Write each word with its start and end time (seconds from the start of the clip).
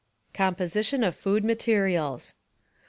14 0.33 0.47
COMPOSITION 0.47 1.03
OF 1.03 1.15
FOOD 1.15 1.43
MATERIALS. 1.43 2.33